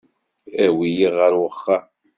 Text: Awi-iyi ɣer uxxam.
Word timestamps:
Awi-iyi 0.65 1.07
ɣer 1.17 1.31
uxxam. 1.47 1.85